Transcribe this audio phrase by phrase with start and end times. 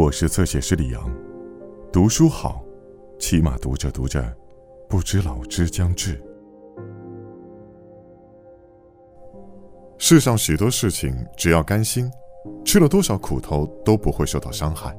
[0.00, 1.14] 我是侧写师李阳，
[1.92, 2.64] 读书好，
[3.18, 4.34] 起码读着读着，
[4.88, 6.18] 不知老之将至。
[9.98, 12.10] 世上许多事情，只要甘心，
[12.64, 14.98] 吃了多少苦头都不会受到伤害，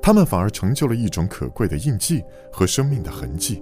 [0.00, 3.60] 他们反而成就了一种可贵的印记和生命的痕迹，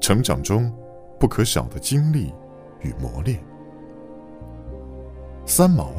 [0.00, 0.74] 成长中
[1.20, 2.32] 不可少的经历
[2.80, 3.38] 与磨练。
[5.44, 5.92] 三毛，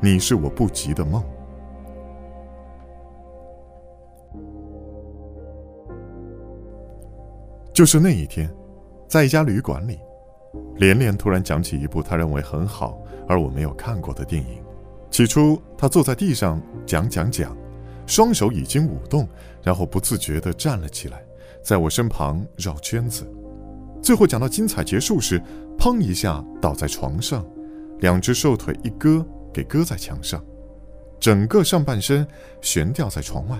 [0.00, 1.20] 你是我不及的梦。
[7.76, 8.50] 就是那一天，
[9.06, 9.98] 在一家旅馆里，
[10.76, 12.98] 连连突然讲起一部他认为很好
[13.28, 14.62] 而我没有看过的电影。
[15.10, 17.54] 起初，他坐在地上讲讲讲，
[18.06, 19.28] 双手已经舞动，
[19.62, 21.22] 然后不自觉地站了起来，
[21.62, 23.30] 在我身旁绕圈子。
[24.00, 25.38] 最后讲到精彩结束时，
[25.78, 27.44] 砰一下倒在床上，
[27.98, 29.22] 两只瘦腿一搁，
[29.52, 30.42] 给搁在墙上，
[31.20, 32.26] 整个上半身
[32.62, 33.58] 悬吊在床外，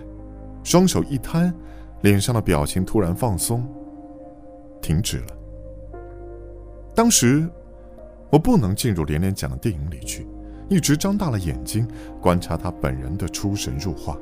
[0.64, 1.54] 双手一摊，
[2.00, 3.62] 脸上的表情突然放松。
[4.86, 5.26] 停止了。
[6.94, 7.50] 当时，
[8.30, 10.28] 我不能进入连连讲的电影里去，
[10.68, 11.88] 一直张大了眼睛
[12.20, 14.16] 观察他本人的出神入化，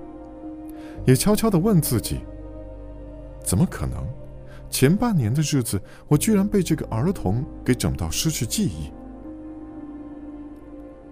[1.04, 2.20] 也悄悄地问自己：
[3.44, 4.02] 怎么可能？
[4.70, 8.90] 前半年的日子，我居然被这个儿童给整到失去记忆。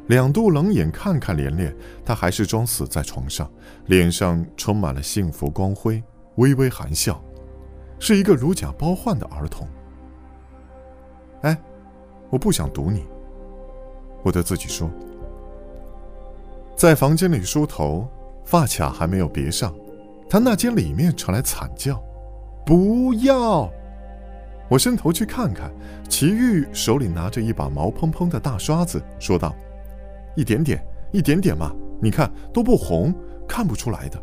[0.07, 3.51] 两度冷眼看看连连，他还是装死在床上，
[3.87, 6.03] 脸上充满了幸福光辉，
[6.37, 7.23] 微微含笑。
[8.05, 9.65] 是一个如假包换的儿童。
[11.43, 11.57] 哎，
[12.31, 13.07] 我不想堵你。
[14.25, 14.91] 我对自己说。
[16.75, 18.09] 在房间里梳头，
[18.45, 19.73] 发卡还没有别上，
[20.29, 22.03] 他那间里面传来惨叫
[22.67, 23.71] ：“不要！”
[24.69, 25.71] 我伸头去看看，
[26.09, 29.55] 齐玉手里拿着一把毛蓬蓬的大刷子，说道
[30.35, 33.15] ：“一点点，一点点嘛，你看都不红，
[33.47, 34.21] 看不出来的。”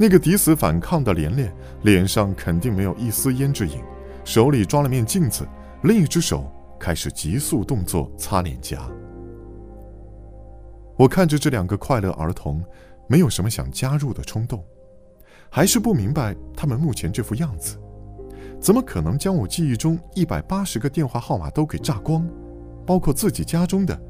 [0.00, 3.82] 那个抵死反抗的连连，脸上肯定没有一丝胭脂影，
[4.24, 5.44] 手里抓了面镜子，
[5.82, 6.48] 另一只手
[6.78, 8.88] 开始急速动作擦脸颊。
[10.96, 12.62] 我看着这两个快乐儿童，
[13.08, 14.64] 没有什么想加入的冲动，
[15.50, 17.76] 还是不明白他们目前这副样子，
[18.60, 22.24] 怎么可能将我记忆中一百八十个电话号码都给炸光，
[22.86, 24.00] 包括自己家中的，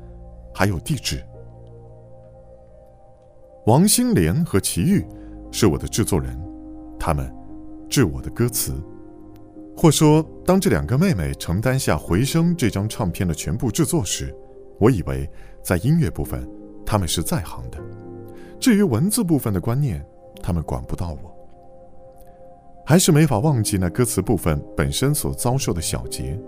[0.54, 1.25] 还有地址。
[3.65, 5.03] 王心莲和齐豫。
[5.50, 6.38] 是我的制作人，
[6.98, 7.32] 他们
[7.88, 8.72] 制我的歌词，
[9.76, 14.34] 或说，当这两个妹妹承担下《回声》这张唱片的全部制作时，
[14.78, 15.28] 我以为
[15.62, 16.48] 在音乐部分
[16.84, 17.78] 他们是在行的，
[18.60, 20.04] 至于文字部分的观念，
[20.42, 21.34] 他们管不到我。
[22.84, 26.41] 还是没法忘记那歌词部分本身所遭受的小劫。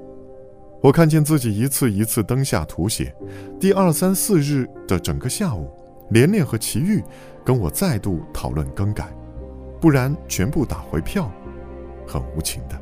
[0.82, 3.14] 我看见自己一次一次灯下涂写，
[3.60, 5.70] 第二三四日的整个下午。
[6.10, 7.02] 连连和齐豫
[7.44, 9.08] 跟我再度讨论更改，
[9.80, 11.30] 不然全部打回票，
[12.06, 12.80] 很无情的。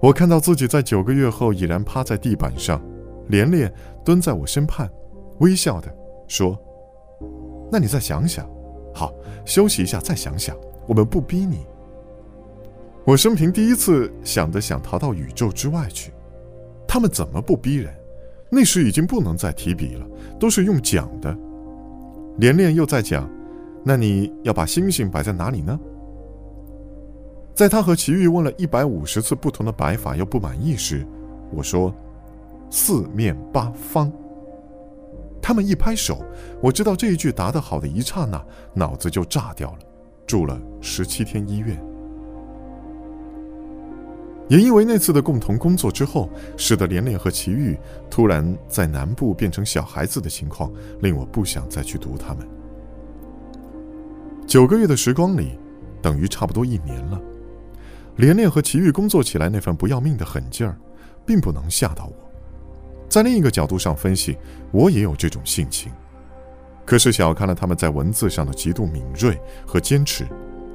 [0.00, 2.80] 我看到自己在九个月后已然趴在地板上，
[3.28, 3.72] 连连
[4.04, 4.90] 蹲在我身畔，
[5.40, 5.94] 微笑的
[6.26, 6.58] 说
[7.70, 8.48] ：“那你再想想，
[8.94, 9.12] 好，
[9.44, 10.56] 休息一下再想想，
[10.86, 11.66] 我们不逼你。”
[13.04, 16.12] 我生平第一次想的想逃到宇宙之外去，
[16.86, 17.92] 他们怎么不逼人？
[18.50, 20.06] 那时已经不能再提笔了，
[20.38, 21.36] 都是用讲的。
[22.38, 23.30] 连连又在讲，
[23.84, 25.78] 那你要把星星摆在哪里呢？
[27.54, 31.06] 在他和齐豫问了一百五十次不同的摆法又不满意时，
[31.52, 31.94] 我说
[32.70, 34.10] ：“四面八方。”
[35.42, 36.24] 他们一拍手，
[36.62, 38.42] 我知道这一句答得好的一刹那，
[38.74, 39.78] 脑子就炸掉了，
[40.26, 41.80] 住了十七天医院。
[44.50, 47.78] 也因为那次的共同工作之后，使得连连和奇遇
[48.10, 50.72] 突然在南部变成小孩子的情况，
[51.02, 52.44] 令我不想再去读他们。
[54.48, 55.56] 九个月的时光里，
[56.02, 57.20] 等于差不多一年了。
[58.16, 60.76] 连连和奇遇工作起来那份不要命的狠劲儿，
[61.24, 62.30] 并不能吓到我。
[63.08, 64.36] 在另一个角度上分析，
[64.72, 65.92] 我也有这种性情，
[66.84, 70.26] 可是小看了他们在文字上的极度敏锐和坚持，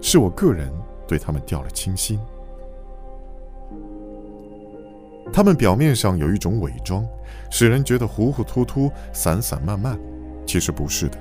[0.01, 0.71] 是我个人
[1.05, 2.17] 对他们掉了轻心。
[5.35, 7.05] 他们表面上有一种伪装，
[7.49, 9.99] 使人觉得糊糊涂涂、散散漫漫，
[10.45, 11.17] 其实不是的。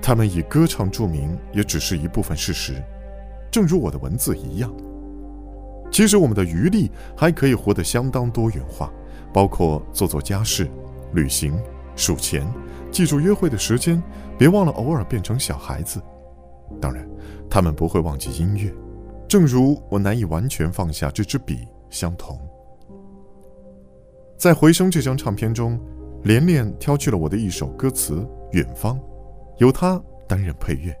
[0.00, 2.82] 他们以歌唱著名，也只是一部分事实。
[3.50, 4.74] 正如我的文字一样，
[5.90, 8.90] 其实我们的余力还可以活得相当多元化，
[9.34, 10.66] 包括做做家事、
[11.12, 11.54] 旅行、
[11.94, 12.50] 数钱，
[12.90, 14.02] 记住约会的时间，
[14.38, 16.00] 别忘了偶尔变成小孩子。
[16.80, 17.06] 当然，
[17.50, 18.72] 他们不会忘记音乐，
[19.28, 22.40] 正如我难以完全放下这支笔相同。
[24.42, 25.78] 在《回声》这张唱片中，
[26.24, 28.16] 连连挑去了我的一首歌词
[28.50, 28.98] 《远方》，
[29.58, 30.92] 由他担任配乐。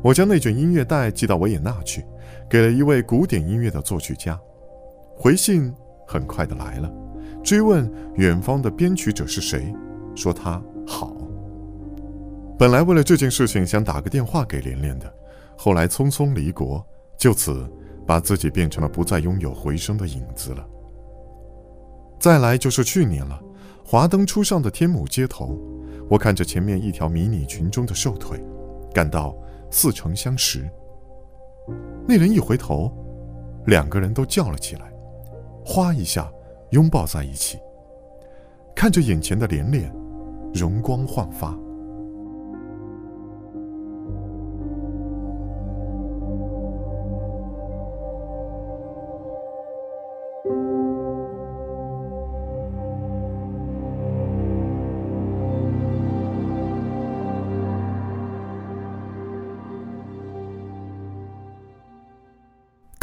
[0.00, 2.04] 我将那卷音乐带寄到维也纳去，
[2.48, 4.38] 给了一位古典音乐的作曲家。
[5.16, 5.74] 回信
[6.06, 6.88] 很快的来了，
[7.42, 9.74] 追问远方的编曲者是谁，
[10.14, 11.16] 说他好。
[12.56, 15.12] 本来为了这件事情想打个电话给连连的，
[15.56, 16.86] 后来匆匆离国，
[17.18, 17.68] 就此
[18.06, 20.64] 把自己变成了不再拥有回声的影子了。
[22.24, 23.38] 再来就是去年了，
[23.84, 25.58] 华灯初上的天母街头，
[26.08, 28.42] 我看着前面一条迷你裙中的瘦腿，
[28.94, 29.36] 感到。
[29.70, 30.66] 似曾相识。
[32.08, 32.90] 那人一回头，
[33.66, 34.90] 两个人都叫了起来，
[35.66, 36.32] 哗一下
[36.70, 37.58] 拥抱在一起。
[38.74, 39.94] 看着眼前的连连，
[40.54, 41.54] 容光焕发。